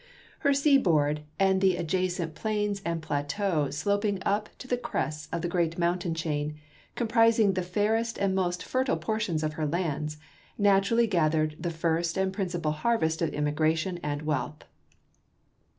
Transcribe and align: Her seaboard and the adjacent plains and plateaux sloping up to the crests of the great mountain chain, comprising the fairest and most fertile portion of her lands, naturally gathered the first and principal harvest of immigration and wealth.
Her 0.39 0.51
seaboard 0.51 1.21
and 1.37 1.61
the 1.61 1.75
adjacent 1.77 2.33
plains 2.33 2.81
and 2.83 3.03
plateaux 3.03 3.69
sloping 3.69 4.17
up 4.25 4.49
to 4.57 4.67
the 4.67 4.75
crests 4.75 5.29
of 5.31 5.43
the 5.43 5.47
great 5.47 5.77
mountain 5.77 6.15
chain, 6.15 6.57
comprising 6.95 7.53
the 7.53 7.61
fairest 7.61 8.17
and 8.17 8.33
most 8.33 8.63
fertile 8.63 8.97
portion 8.97 9.45
of 9.45 9.53
her 9.53 9.67
lands, 9.67 10.17
naturally 10.57 11.05
gathered 11.05 11.55
the 11.59 11.69
first 11.69 12.17
and 12.17 12.33
principal 12.33 12.71
harvest 12.71 13.21
of 13.21 13.29
immigration 13.29 13.99
and 14.01 14.23
wealth. 14.23 14.63